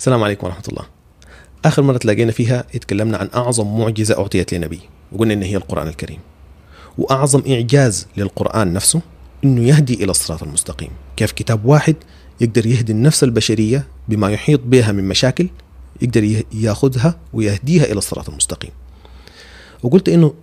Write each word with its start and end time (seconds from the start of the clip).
السلام 0.00 0.22
عليكم 0.22 0.46
ورحمة 0.46 0.62
الله. 0.68 0.84
آخر 1.64 1.82
مرة 1.82 1.96
تلاقينا 1.96 2.32
فيها 2.32 2.64
اتكلمنا 2.74 3.16
عن 3.16 3.28
أعظم 3.34 3.78
معجزة 3.80 4.18
أعطيت 4.18 4.54
لنبي. 4.54 4.80
وقلنا 5.12 5.34
إن 5.34 5.42
هي 5.42 5.56
القرآن 5.56 5.88
الكريم. 5.88 6.18
وأعظم 6.98 7.42
إعجاز 7.48 8.06
للقرآن 8.16 8.72
نفسه 8.72 9.00
إنه 9.44 9.62
يهدي 9.62 9.94
إلى 9.94 10.10
الصراط 10.10 10.42
المستقيم. 10.42 10.90
كيف 11.16 11.32
كتاب 11.32 11.64
واحد 11.64 11.96
يقدر 12.40 12.66
يهدي 12.66 12.92
النفس 12.92 13.24
البشرية 13.24 13.86
بما 14.08 14.30
يحيط 14.30 14.60
بها 14.60 14.92
من 14.92 15.08
مشاكل 15.08 15.48
يقدر 16.02 16.44
يأخذها 16.52 17.18
ويهديها 17.32 17.84
إلى 17.84 17.98
الصراط 17.98 18.28
المستقيم. 18.28 18.72
وقلت 19.82 20.08
إنه 20.08 20.34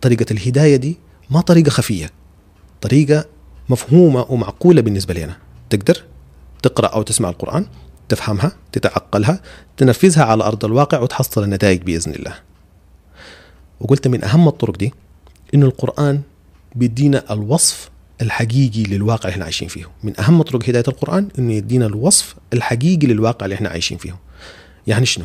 طريقة 0.00 0.26
الهداية 0.30 0.76
دي 0.76 0.98
ما 1.30 1.40
طريقة 1.40 1.70
خفية. 1.70 2.10
طريقة 2.80 3.24
مفهومة 3.68 4.26
ومعقولة 4.28 4.80
بالنسبة 4.80 5.14
لنا. 5.14 5.36
تقدر 5.70 6.04
تقرأ 6.62 6.86
أو 6.86 7.02
تسمع 7.02 7.28
القرآن؟ 7.28 7.66
تفهمها 8.10 8.52
تتعقلها 8.72 9.40
تنفذها 9.76 10.24
على 10.24 10.44
أرض 10.44 10.64
الواقع 10.64 11.00
وتحصل 11.00 11.44
النتائج 11.44 11.82
بإذن 11.82 12.12
الله. 12.14 12.34
وقلت 13.80 14.08
من 14.08 14.24
أهم 14.24 14.48
الطرق 14.48 14.76
دي 14.76 14.92
إنه 15.54 15.66
القرآن 15.66 16.20
بيدينا 16.74 17.32
الوصف 17.32 17.90
الحقيقي 18.22 18.82
للواقع 18.82 19.22
اللي 19.22 19.30
إحنا 19.32 19.44
عايشين 19.44 19.68
فيه. 19.68 19.84
من 20.02 20.20
أهم 20.20 20.42
طرق 20.42 20.68
هداية 20.68 20.84
القرآن 20.88 21.28
إنه 21.38 21.52
يدينا 21.52 21.86
الوصف 21.86 22.34
الحقيقي 22.52 23.06
للواقع 23.06 23.44
اللي 23.44 23.54
إحنا 23.54 23.68
عايشين 23.68 23.98
فيه. 23.98 24.16
يعني 24.86 25.06
شنو؟ 25.06 25.24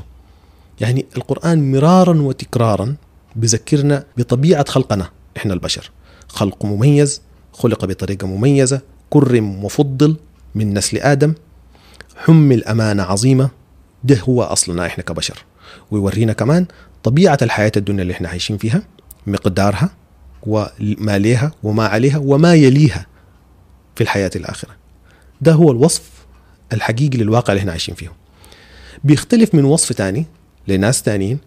يعني 0.82 1.06
القرآن 1.18 1.72
مرارا 1.72 2.22
وتكرارا 2.22 2.96
بذكرنا 3.36 4.04
بطبيعة 4.18 4.66
خلقنا 4.70 5.10
إحنا 5.38 5.54
البشر. 5.54 5.92
خلق 6.28 6.66
مميز 6.66 7.22
خلق 7.54 7.86
بطريقة 7.86 8.28
مميزة 8.28 8.82
كرم 9.10 9.66
وفضل 9.66 10.16
من 10.56 10.74
نسل 10.74 10.98
آدم 10.98 11.34
حمل 12.16 12.64
أمانة 12.64 13.04
عظيمة. 13.04 13.50
ده 14.04 14.20
هو 14.20 14.44
أصلنا 14.44 14.86
إحنا 14.86 15.04
كبشر. 15.04 15.46
ويورينا 15.92 16.34
كمان 16.34 16.66
طبيعة 17.04 17.38
الحياة 17.42 17.72
الدنيا 17.78 18.02
اللي 18.02 18.14
إحنا 18.14 18.30
عايشين 18.30 18.58
فيها 18.58 18.82
مقدارها 19.28 19.90
وما 20.44 21.18
ليها 21.18 21.52
وما 21.64 21.88
عليها 21.88 22.18
وما 22.18 22.54
يليها 22.54 23.06
في 23.96 24.02
الحياة 24.02 24.32
الآخرة. 24.36 24.72
ده 25.42 25.54
هو 25.54 25.72
الوصف 25.72 26.10
الحقيقي 26.74 27.18
للواقع 27.18 27.54
اللي 27.54 27.60
إحنا 27.60 27.72
عايشين 27.72 27.96
فيه. 27.96 28.12
بيختلف 29.04 29.56
من 29.56 29.66
وصف 29.66 29.94
تاني 29.94 30.26
لناس 30.68 31.02
تانيين 31.02 31.40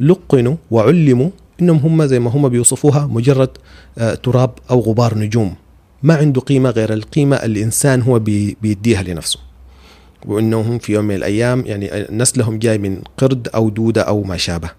لقنوا 0.00 0.56
وعلموا 0.70 1.30
إنهم 1.60 1.76
هم 1.78 2.04
زي 2.04 2.18
ما 2.18 2.30
هم 2.30 2.48
بيوصفوها 2.48 3.06
مجرد 3.06 3.50
آه، 3.98 4.14
تراب 4.14 4.50
أو 4.70 4.80
غبار 4.80 5.18
نجوم. 5.18 5.54
ما 6.02 6.14
عنده 6.16 6.40
قيمة 6.40 6.70
غير 6.70 6.92
القيمة 6.92 7.36
الانسان 7.36 8.02
هو 8.02 8.18
بيديها 8.62 9.02
لنفسه. 9.02 9.38
وإنهم 10.24 10.78
في 10.78 10.92
يوم 10.92 11.04
من 11.04 11.14
الأيام 11.14 11.66
يعني 11.66 12.06
نسلهم 12.10 12.58
جاي 12.58 12.78
من 12.78 13.02
قرد 13.16 13.48
أو 13.48 13.68
دودة 13.68 14.02
أو 14.02 14.22
ما 14.22 14.36
شابه. 14.36 14.70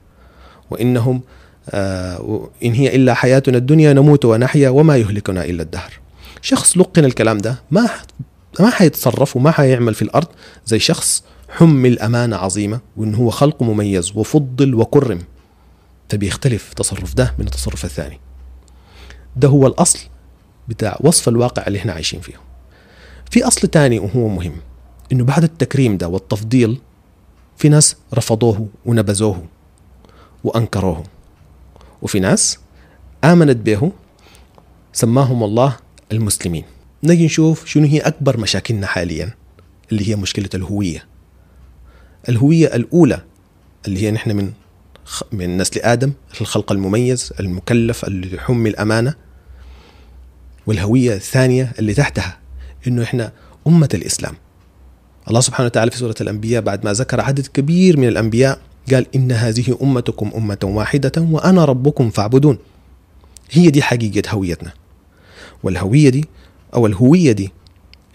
وإنهم 0.72 1.22
آه 1.70 2.50
ان 2.64 2.74
هي 2.74 2.96
إلا 2.96 3.14
حياتنا 3.14 3.58
الدنيا 3.58 3.94
نموت 3.94 4.26
ونحيا 4.26 4.70
وما 4.70 4.98
يهلكنا 4.98 5.46
إلا 5.46 5.64
الدهر. 5.64 6.00
شخص 6.42 6.78
لقن 6.78 7.06
الكلام 7.06 7.38
ده 7.38 7.62
ما 7.72 7.90
ما 8.60 8.70
حيتصرف 8.70 9.36
وما 9.36 9.52
حيعمل 9.52 9.94
في 9.94 10.02
الأرض 10.02 10.28
زي 10.66 10.80
شخص 10.80 11.24
حمل 11.50 12.00
امانه 12.00 12.36
عظيمة 12.36 12.80
وإن 12.98 13.16
هو 13.16 13.30
خلق 13.30 13.64
مميز 13.64 14.12
وفضل 14.16 14.76
وكرم. 14.76 15.20
فبيختلف 16.10 16.74
تصرف 16.74 17.14
ده 17.14 17.34
من 17.40 17.46
التصرف 17.46 17.86
الثاني. 17.86 18.20
ده 19.36 19.48
هو 19.48 19.68
الأصل 19.68 20.00
بتاع 20.68 20.98
وصف 21.00 21.30
الواقع 21.30 21.64
اللي 21.68 21.80
إحنا 21.80 21.94
عايشين 21.94 22.20
فيه. 22.20 22.34
في 23.32 23.48
أصل 23.48 23.68
تاني 23.68 24.00
وهو 24.00 24.28
مهم. 24.28 24.56
إنه 25.14 25.24
بعد 25.24 25.44
التكريم 25.44 25.98
ده 25.98 26.08
والتفضيل 26.08 26.80
في 27.58 27.70
ناس 27.70 27.96
رفضوه 28.14 28.68
ونبذوه 28.86 29.46
وأنكروه. 30.44 31.04
وفي 32.02 32.20
ناس 32.20 32.60
آمنت 33.24 33.58
به 33.58 33.92
سماهم 34.94 35.44
الله 35.44 35.78
المسلمين. 36.12 36.64
نجي 37.04 37.26
نشوف 37.26 37.66
شنو 37.66 37.88
هي 37.88 38.00
أكبر 38.00 38.40
مشاكلنا 38.40 38.88
حاليا 38.88 39.34
اللي 39.92 40.10
هي 40.10 40.16
مشكلة 40.16 40.50
الهوية. 40.54 41.06
الهوية 42.30 42.76
الأولى 42.76 43.22
اللي 43.88 44.04
هي 44.04 44.12
نحن 44.12 44.36
من 44.36 44.52
من 45.32 45.58
نسل 45.58 45.80
آدم 45.80 46.14
الخلق 46.42 46.72
المميز 46.72 47.34
المكلف 47.40 48.06
اللي 48.06 48.36
يحمل 48.36 48.70
الأمانة. 48.72 49.16
والهوية 50.68 51.14
الثانية 51.14 51.74
اللي 51.80 51.94
تحتها 51.94 52.40
إنه 52.88 53.04
إحنا 53.04 53.32
أمة 53.68 53.90
الإسلام. 53.94 54.36
الله 55.28 55.40
سبحانه 55.40 55.66
وتعالى 55.66 55.92
في 55.92 55.98
سورة 55.98 56.16
الأنبياء 56.22 56.62
بعد 56.62 56.86
ما 56.86 56.94
ذكر 56.94 57.22
عدد 57.22 57.48
كبير 57.48 58.00
من 58.00 58.08
الأنبياء 58.08 58.60
قال 58.94 59.06
إن 59.16 59.32
هذه 59.32 59.78
أمتكم 59.82 60.32
أمة 60.36 60.58
واحدة 60.64 61.12
وأنا 61.18 61.66
ربكم 61.66 62.10
فاعبدون. 62.10 62.58
هي 63.52 63.70
دي 63.70 63.82
حقيقة 63.82 64.30
هويتنا. 64.30 64.74
والهوية 65.64 66.10
دي 66.10 66.26
أو 66.74 66.88
الهوية 66.88 67.32
دي 67.32 67.52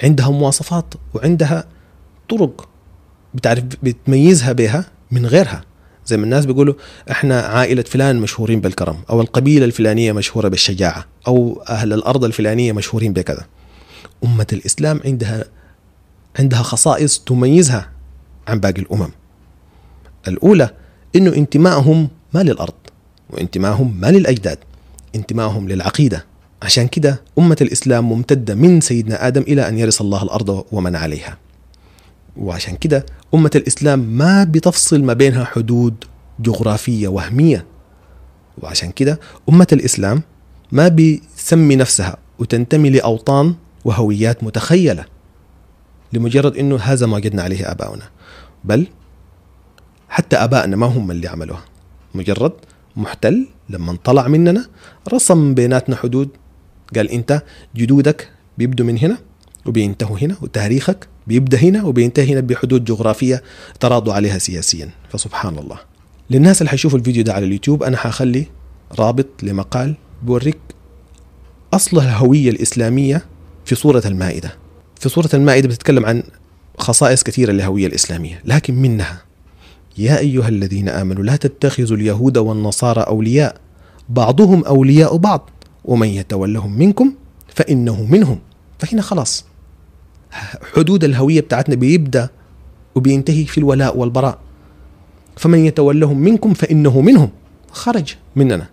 عندها 0.03 0.31
مواصفات 0.31 0.95
وعندها 1.15 1.65
طرق 2.29 2.69
بتعرف 3.35 3.65
بتميزها 3.83 4.53
بها 4.53 4.85
من 5.11 5.27
غيرها. 5.27 5.63
زي 6.07 6.17
ما 6.17 6.25
الناس 6.25 6.47
بيقولوا 6.47 6.75
إحنا 7.11 7.41
عائلة 7.41 7.83
فلان 7.83 8.17
مشهورين 8.17 8.61
بالكرم 8.61 8.97
أو 9.11 9.21
القبيلة 9.21 9.65
الفلانية 9.65 10.13
مشهورة 10.13 10.49
بالشجاعة 10.49 11.05
أو 11.27 11.63
أهل 11.69 11.93
الأرض 11.93 12.25
الفلانية 12.25 12.73
مشهورين 12.73 13.13
بكذا. 13.13 13.47
أمة 14.25 14.47
الإسلام 14.53 15.01
عندها 15.05 15.45
عندها 16.39 16.63
خصائص 16.63 17.19
تميزها 17.19 17.91
عن 18.49 18.61
باقي 18.61 18.83
الأمم. 18.83 19.11
الأولى 20.29 20.71
أنه 21.17 21.35
انتمائهم 21.35 22.09
ما 22.35 22.43
للأرض 22.43 22.75
وانتمائهم 23.31 24.01
ما 24.01 24.07
للأجداد 24.07 24.59
انتمائهم 25.15 25.69
للعقيدة. 25.69 26.25
عشان 26.63 26.89
كده 26.89 27.23
أمة 27.39 27.57
الإسلام 27.61 28.09
ممتدة 28.09 28.55
من 28.55 28.81
سيدنا 28.81 29.27
آدم 29.27 29.43
إلى 29.43 29.69
أن 29.69 29.79
يرث 29.79 30.01
الله 30.01 30.23
الأرض 30.23 30.65
ومن 30.73 30.97
عليها. 30.97 31.39
وعشان 32.37 32.77
كده 32.77 33.07
أمة 33.35 33.51
الإسلام 33.55 33.99
ما 33.99 34.45
بتفصل 34.45 35.03
ما 35.03 35.13
بينها 35.13 35.45
حدود 35.45 36.05
جغرافية 36.41 37.09
وهمية. 37.09 37.67
وعشان 38.63 38.91
كده 38.91 39.21
أمة 39.49 39.67
الإسلام 39.73 40.23
ما 40.73 40.89
بتسمي 40.89 41.77
نفسها 41.77 42.17
وتنتمي 42.39 42.91
لأوطان 42.91 43.55
وهويات 43.85 44.45
متخيلة. 44.45 45.05
لمجرد 46.13 46.57
إنه 46.57 46.77
هذا 46.77 47.07
ما 47.07 47.17
وجدنا 47.17 47.43
عليه 47.43 47.71
آباؤنا. 47.71 48.05
بل 48.65 48.87
حتى 50.09 50.37
ابائنا 50.37 50.77
ما 50.77 50.87
هم 50.87 51.11
اللي 51.11 51.29
عملوها. 51.29 51.65
مجرد 52.15 52.53
محتل 52.97 53.47
لما 53.69 53.97
طلع 54.05 54.29
مننا 54.29 54.67
رسم 55.13 55.55
بيناتنا 55.55 55.97
حدود. 55.97 56.29
قال 56.97 57.11
أنت 57.11 57.43
جدودك 57.77 58.31
بيبدوا 58.59 58.87
من 58.87 58.99
هنا 58.99 59.19
وبينتهوا 59.67 60.19
هنا 60.19 60.37
وتاريخك 60.43 61.09
بيبدأ 61.27 61.59
هنا 61.59 61.85
وبينتهي 61.85 62.33
هنا 62.33 62.41
بحدود 62.41 62.85
جغرافية 62.85 63.43
تراضوا 63.81 64.13
عليها 64.13 64.39
سياسيا. 64.39 64.91
فسبحان 65.11 65.59
الله. 65.59 65.79
للناس 66.31 66.61
اللي 66.61 66.71
حيشوفوا 66.71 66.99
الفيديو 66.99 67.25
ده 67.25 67.33
على 67.35 67.47
اليوتيوب 67.47 67.83
أنا 67.83 67.97
حخلي 67.97 68.47
رابط 68.99 69.27
لمقال 69.43 69.95
بوريك 70.23 70.59
أصل 71.75 71.99
الهوية 71.99 72.51
الإسلامية 72.51 73.25
في 73.65 73.75
سوره 73.75 74.03
المائدة. 74.07 74.53
في 74.99 75.09
سورة 75.09 75.29
المائدة 75.35 75.69
بتتكلم 75.69 76.07
عن 76.07 76.23
خصائص 76.79 77.23
كثيرة 77.23 77.53
للهوية 77.53 77.87
الإسلامية 77.87 78.43
لكن 78.45 78.75
منها 78.75 79.23
يا 79.99 80.19
أيها 80.19 80.49
الذين 80.49 80.89
آمنوا 80.89 81.23
لا 81.23 81.37
تتخذوا 81.37 81.97
اليهود 81.97 82.39
والنصارى 82.39 83.01
أولياء 83.01 83.57
بعضهم 84.09 84.65
أولياء 84.65 85.17
بعض 85.17 85.51
ومن 85.85 86.09
يتولهم 86.09 86.79
منكم 86.79 87.13
فإنه 87.49 88.03
منهم. 88.03 88.39
فهنا 88.79 89.03
خلاص 89.03 89.45
حدود 90.77 91.05
الهوية 91.05 91.41
بتاعتنا 91.41 91.75
بيبدأ 91.75 92.29
وبينتهي 92.95 93.45
في 93.45 93.59
الولاء 93.59 93.97
والبراء. 93.97 94.39
فمن 95.37 95.59
يتولهم 95.59 96.19
منكم 96.19 96.55
فإنه 96.55 97.01
منهم 97.01 97.31
خرج 97.73 98.15
مننا. 98.37 98.67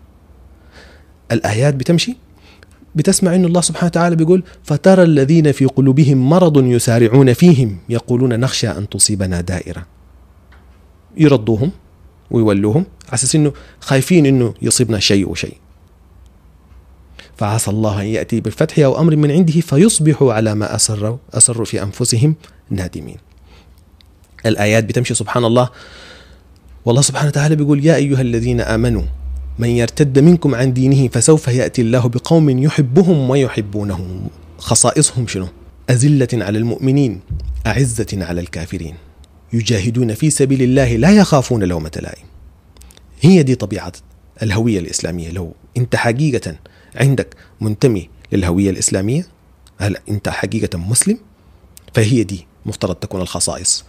الآيات 1.31 1.73
بتمشي؟ 1.73 2.17
بتسمع 2.95 3.35
إن 3.35 3.45
الله 3.45 3.61
سبحانه 3.61 3.87
وتعالى 3.87 4.15
بيقول 4.15 4.43
فترى 4.63 5.03
الذين 5.03 5.51
في 5.51 5.65
قلوبهم 5.65 6.29
مرض 6.29 6.63
يسارعون 6.63 7.33
فيهم 7.33 7.77
يقولون 7.89 8.39
نخشى 8.39 8.67
أن 8.67 8.89
تصيبنا 8.89 9.41
دائرة. 9.41 9.85
يردوهم 11.17 11.71
ويولوهم 12.31 12.85
على 13.05 13.13
أساس 13.13 13.35
إنه 13.35 13.53
خايفين 13.79 14.25
إنه 14.25 14.53
يصيبنا 14.61 14.99
شيء 14.99 15.29
وشيء 15.29 15.57
فعسى 17.37 17.71
الله 17.71 18.01
أن 18.01 18.05
يأتي 18.05 18.41
بالفتح 18.41 18.79
أو 18.79 18.99
أمر 18.99 19.15
من 19.15 19.31
عنده 19.31 19.53
فيصبحوا 19.53 20.33
على 20.33 20.55
ما 20.55 20.75
أسروا 20.75 21.17
أسروا 21.33 21.65
في 21.65 21.83
أنفسهم 21.83 22.35
نادمين. 22.69 23.17
الآيات 24.45 24.83
بتمشي 24.83 25.13
سبحان 25.13 25.45
الله. 25.45 25.69
والله 26.85 27.01
سبحانه 27.01 27.27
وتعالى 27.27 27.55
بيقول 27.55 27.85
يا 27.85 27.95
أيها 27.95 28.21
الذين 28.21 28.61
آمنوا 28.61 29.03
من 29.59 29.69
يرتد 29.69 30.19
منكم 30.19 30.55
عن 30.55 30.73
دينه 30.73 31.07
فسوف 31.07 31.47
يأتي 31.47 31.81
الله 31.81 32.07
بقوم 32.07 32.49
يحبهم 32.49 33.29
ويحبونه. 33.29 34.29
خصائصهم 34.57 35.27
شنو؟ 35.27 35.47
أزلة 35.89 36.27
على 36.33 36.57
المؤمنين 36.57 37.19
أعزة 37.67 38.07
على 38.13 38.41
الكافرين. 38.41 38.95
يجاهدون 39.53 40.13
في 40.13 40.29
سبيل 40.29 40.61
الله 40.61 40.95
لا 40.95 41.11
يخافون 41.11 41.63
لومة 41.63 41.91
لائم. 42.01 42.25
هي 43.21 43.43
دي 43.43 43.55
طبيعة 43.55 43.93
الهوية 44.43 44.79
الإسلامية. 44.79 45.31
لو 45.31 45.53
أنت 45.77 45.95
حقيقة 45.95 46.55
عندك 46.95 47.35
منتمي 47.61 48.09
للهوية 48.31 48.69
الإسلامية 48.69 49.27
هل 49.77 49.97
أنت 50.09 50.29
حقيقة 50.29 50.77
مسلم؟ 50.77 51.17
فهي 51.93 52.23
دي 52.23 52.47
مفترض 52.65 52.95
تكون 52.95 53.21
الخصائص. 53.21 53.85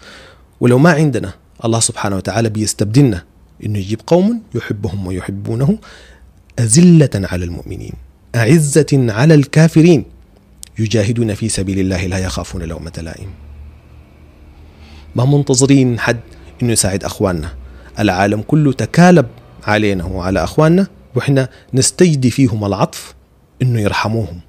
ولو 0.61 0.79
ما 0.79 0.91
عندنا 0.91 1.35
الله 1.65 1.81
سبحانه 1.81 2.17
وتعالى 2.17 2.49
بيستبدلنا 2.49 3.25
إنه 3.65 3.79
يجيب 3.79 4.01
قوم 4.07 4.43
يحبهم 4.55 5.07
ويحبونه 5.07 5.79
أذلة 6.59 7.11
على 7.15 7.45
المؤمنين 7.45 7.93
أعزة 8.35 8.87
على 8.93 9.35
الكافرين. 9.35 10.05
يجاهدون 10.79 11.35
في 11.35 11.49
سبيل 11.49 11.79
الله 11.79 12.07
لا 12.07 12.19
يخافون 12.19 12.63
لومة 12.63 12.93
لائم. 13.03 13.29
ما 15.17 15.25
منتظرين 15.25 15.99
حد 15.99 16.21
إنه 16.63 16.73
يساعد 16.73 17.05
أخواننا. 17.05 17.55
العالم 17.99 18.43
كله 18.43 18.73
تكالب 18.73 19.27
علينا 19.65 20.05
وعلى 20.05 20.45
أخواننا 20.45 20.87
وإحنا 21.15 21.49
نستجدي 21.75 22.31
فيهم 22.31 22.65
العطف 22.65 23.15
إنه 23.63 23.81
يرحموهم. 23.81 24.41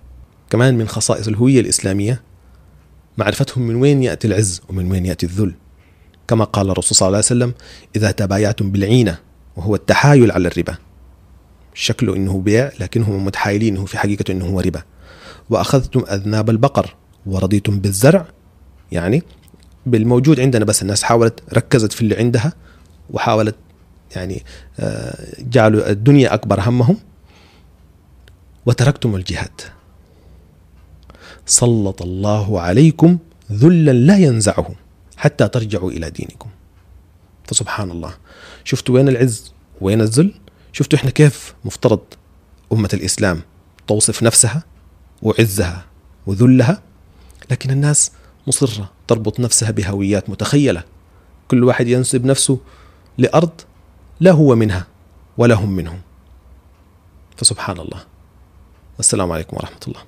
كمان 0.50 0.78
من 0.78 0.88
خصائص 0.88 1.28
الهوية 1.28 1.62
الإسلامية 1.62 2.22
معرفتهم 3.18 3.68
من 3.68 3.76
وين 3.76 4.04
يأتي 4.04 4.28
العز 4.28 4.62
ومن 4.70 4.92
وين 4.92 5.06
يأتي 5.06 5.26
الذل. 5.26 5.54
كما 6.28 6.46
قال 6.46 6.70
الرسول 6.70 6.98
صلى 6.98 7.08
الله 7.08 7.18
عليه 7.18 7.26
وسلم 7.26 7.54
إذا 7.96 8.12
تبايعتم 8.12 8.72
بالعينة 8.72 9.18
وهو 9.56 9.76
التحايل 9.76 10.32
على 10.32 10.48
الربا. 10.48 10.76
شكله 11.74 12.16
إنه 12.16 12.42
بيع 12.42 12.72
لكنهم 12.80 13.26
متحايلين 13.26 13.76
إنه 13.76 13.86
في 13.86 13.98
حقيقة 13.98 14.32
إنه 14.32 14.46
هو 14.46 14.60
ربا. 14.60 14.84
وأخذتم 15.50 16.04
أذناب 16.12 16.50
البقر 16.50 16.96
ورضيتم 17.26 17.80
بالزرع 17.80 18.26
يعني 18.92 19.24
بالموجود 19.86 20.40
عندنا 20.40 20.66
بس 20.66 20.82
الناس 20.82 21.04
حاولت 21.04 21.44
ركزت 21.54 21.94
في 21.94 22.02
اللي 22.02 22.16
عندها 22.16 22.54
وحاولت 23.10 23.56
يعني 24.16 24.44
آه، 24.80 25.28
جعلوا 25.40 25.90
الدنيا 25.90 26.34
أكبر 26.34 26.62
همهم 26.62 26.98
وتركتم 28.66 29.16
الجهاد. 29.16 29.62
سلط 31.46 32.02
الله 32.02 32.62
عليكم 32.62 33.18
ذلا 33.52 33.92
لا 33.92 34.18
ينزعه. 34.18 34.87
حتى 35.18 35.48
ترجعوا 35.48 35.92
إلى 35.92 36.10
دينكم. 36.10 36.50
فسبحان 37.48 37.92
الله 37.92 38.14
شفتوا 38.64 38.96
وين 38.96 39.10
العز 39.10 39.54
وين 39.82 40.02
الذل؟ 40.02 40.34
شفتوا 40.74 41.00
إحنا 41.00 41.10
كيف 41.10 41.56
مفترض 41.66 42.00
أمة 42.74 42.90
الإسلام 42.94 43.42
توصف 43.88 44.24
نفسها 44.24 44.64
وعزها 45.22 45.86
وذلها؟ 46.28 46.82
لكن 47.52 47.72
الناس 47.72 48.12
مصرة 48.48 48.92
تربط 49.08 49.40
نفسها 49.40 49.72
بهويات 49.72 50.30
متخيلة. 50.30 50.84
كل 51.48 51.64
واحد 51.64 51.88
ينسب 51.88 52.26
نفسه 52.26 52.60
لأرض 53.18 53.62
لا 54.20 54.32
هو 54.32 54.56
منها 54.56 54.88
ولا 55.38 55.56
هم 55.56 55.72
منهم. 55.72 56.02
فسبحان 57.38 57.80
الله 57.80 58.04
السلام 59.00 59.32
عليكم 59.32 59.58
ورحمة 59.58 59.80
الله. 59.88 60.02